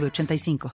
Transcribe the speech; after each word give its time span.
906985. 0.00 0.73